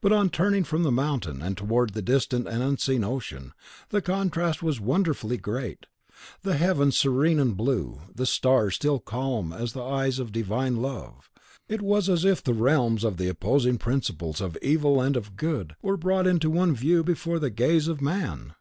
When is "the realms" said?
12.42-13.04